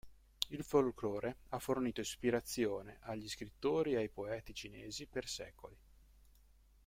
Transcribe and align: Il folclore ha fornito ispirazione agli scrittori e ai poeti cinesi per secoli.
Il 0.49 0.63
folclore 0.63 1.35
ha 1.49 1.59
fornito 1.59 2.01
ispirazione 2.01 2.97
agli 3.01 3.29
scrittori 3.29 3.93
e 3.93 3.97
ai 3.97 4.09
poeti 4.09 4.51
cinesi 4.51 5.05
per 5.05 5.27
secoli. 5.27 5.77